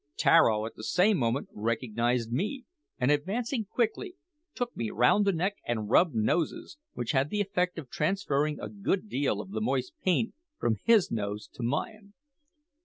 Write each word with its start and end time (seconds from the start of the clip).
Tararo 0.17 0.65
at 0.65 0.73
the 0.75 0.83
same 0.83 1.17
moment 1.19 1.49
recognised 1.53 2.31
me, 2.31 2.65
and 2.97 3.11
advancing 3.11 3.65
quickly, 3.65 4.15
took 4.55 4.75
me 4.75 4.89
round 4.89 5.25
the 5.25 5.31
neck 5.31 5.57
and 5.67 5.91
rubbed 5.91 6.15
noses, 6.15 6.79
which 6.93 7.11
had 7.11 7.29
the 7.29 7.39
effect 7.39 7.77
of 7.77 7.87
transferring 7.87 8.59
a 8.59 8.67
good 8.67 9.07
deal 9.07 9.39
of 9.39 9.51
the 9.51 9.61
moist 9.61 9.93
paint 10.03 10.33
from 10.59 10.77
his 10.87 11.11
nose 11.11 11.47
to 11.49 11.61
mine. 11.61 12.13